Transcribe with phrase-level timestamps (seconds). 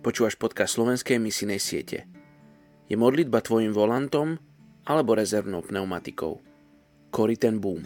[0.00, 2.08] Počúvaš podcast slovenskej misijnej siete.
[2.88, 4.40] Je modlitba tvojim volantom
[4.88, 6.40] alebo rezervnou pneumatikou?
[7.12, 7.84] Cory ten boom.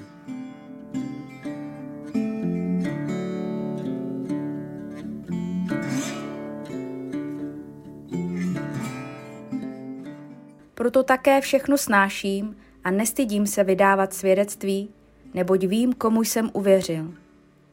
[10.78, 12.54] Proto také všechno snáším
[12.86, 14.94] a nestydím se vydávat svědectví,
[15.34, 17.14] neboť vím, komu jsem uvěřil.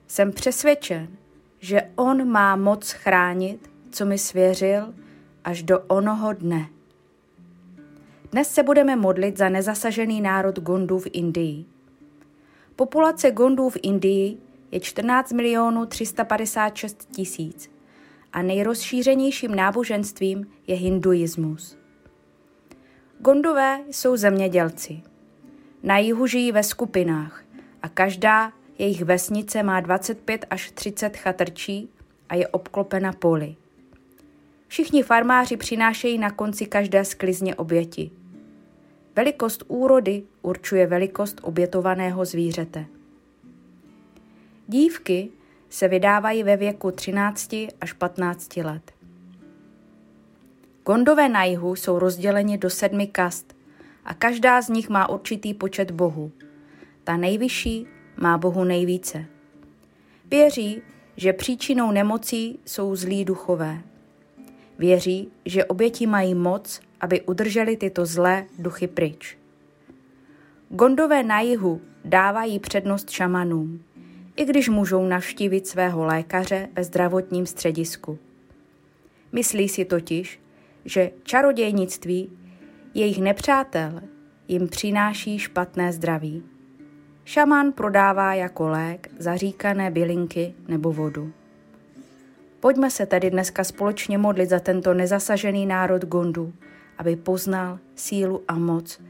[0.07, 1.07] Jsem přesvědčen,
[1.59, 4.93] že on má moc chránit, co mi svěřil,
[5.43, 6.69] až do onoho dne.
[8.31, 11.65] Dnes se budeme modlit za nezasažený národ Gondů v Indii.
[12.75, 14.37] Populace Gondů v Indii
[14.71, 17.71] je 14 milionů 356 tisíc
[18.33, 21.77] a nejrozšířenějším náboženstvím je hinduismus.
[23.19, 25.01] Gondové jsou zemědělci.
[25.83, 27.43] Na jihu žijí ve skupinách
[27.81, 31.89] a každá jejich vesnice má 25 až 30 chatrčí
[32.29, 33.55] a je obklopena poli.
[34.71, 38.11] Všichni farmáři přinášejí na konci každé sklizně oběti.
[39.15, 42.85] Velikost úrody určuje velikost obětovaného zvířete.
[44.67, 45.29] Dívky
[45.69, 48.91] se vydávají ve věku 13 až 15 let.
[50.85, 53.55] Gondové na jihu jsou rozděleni do sedmi kast
[54.05, 56.31] a každá z nich má určitý počet bohů.
[57.03, 59.25] Ta nejvyšší má bohu nejvíce.
[60.25, 60.81] Věří,
[61.17, 63.90] že příčinou nemocí jsou zlí duchové.
[64.81, 69.37] Věří, že oběti mají moc, aby udrželi tyto zlé duchy pryč.
[70.69, 73.83] Gondové na jihu dávají přednost šamanům,
[74.35, 78.19] i když můžou navštívit svého lékaře ve zdravotním středisku.
[79.31, 80.39] Myslí si totiž,
[80.85, 82.29] že čarodějnictví,
[82.93, 84.01] jejich nepřátel,
[84.47, 86.43] jim přináší špatné zdraví.
[87.25, 91.31] Šaman prodává jako lék zaříkané bylinky nebo vodu.
[92.61, 96.53] Pojďme se tedy dneska společně modlit za tento nezasažený národ Gondu,
[96.97, 99.01] aby poznal sílu a moc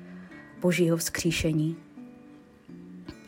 [0.62, 1.78] Božího vzkříšení.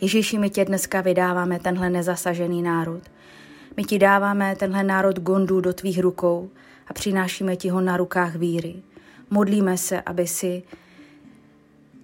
[0.02, 3.02] Ježíši, my tě dneska vydáváme tenhle nezasažený národ.
[3.78, 6.50] My ti dáváme tenhle národ Gondu do tvých rukou
[6.88, 8.76] a přinášíme ti ho na rukách víry.
[9.30, 10.64] Modlíme se, aby si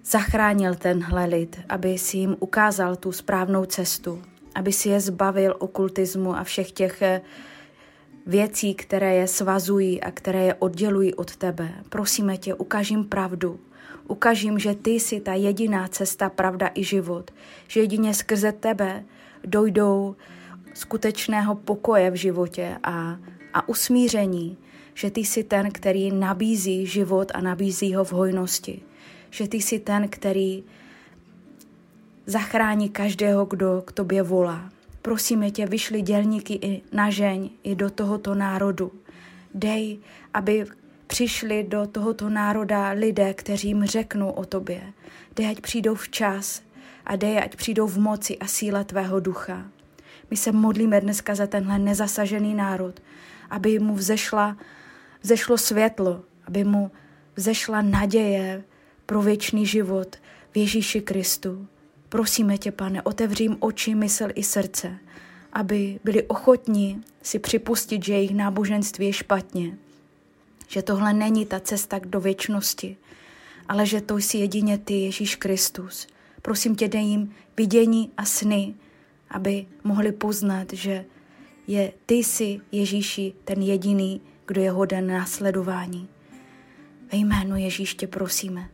[0.04, 4.22] zachránil tenhle lid, aby si jim ukázal tu správnou cestu,
[4.54, 7.20] aby si je zbavil okultismu a všech těch eh,
[8.26, 11.74] věcí, které je svazují a které je oddělují od tebe.
[11.88, 13.60] Prosíme tě, ukaž jim pravdu.
[14.08, 17.30] Ukaž jim, že ty jsi ta jediná cesta, pravda i život.
[17.68, 19.04] Že jedině skrze tebe
[19.44, 20.16] dojdou
[20.74, 23.18] skutečného pokoje v životě a,
[23.54, 24.58] a usmíření.
[24.94, 28.82] Že ty jsi ten, který nabízí život a nabízí ho v hojnosti.
[29.30, 30.64] Že ty jsi ten, který
[32.26, 34.70] zachrání každého, kdo k tobě volá.
[35.02, 38.92] Prosíme tě, vyšli dělníky i na žeň, i do tohoto národu.
[39.54, 39.98] Dej,
[40.34, 40.66] aby
[41.06, 44.82] přišli do tohoto národa lidé, kteří jim řeknou o tobě.
[45.36, 46.62] Dej, ať přijdou včas
[47.06, 49.64] a dej, ať přijdou v moci a síle tvého ducha.
[50.30, 53.02] My se modlíme dneska za tenhle nezasažený národ,
[53.50, 54.56] aby mu vzešla,
[55.22, 56.90] vzešlo světlo, aby mu
[57.36, 58.64] vzešla naděje
[59.06, 60.16] pro věčný život
[60.52, 61.66] v Ježíši Kristu.
[62.10, 64.98] Prosíme tě, pane, otevřím oči, mysl i srdce,
[65.52, 69.78] aby byli ochotní si připustit, že jejich náboženství je špatně,
[70.68, 72.96] že tohle není ta cesta do věčnosti,
[73.68, 76.06] ale že to jsi jedině ty, Ježíš Kristus.
[76.42, 78.74] Prosím tě, dej jim vidění a sny,
[79.30, 81.04] aby mohli poznat, že
[81.66, 86.08] je ty jsi, Ježíši, ten jediný, kdo je hoden následování.
[87.12, 88.68] Ve jménu Ježíš tě prosíme.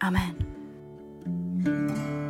[0.00, 0.34] Amen.
[1.64, 2.21] thank you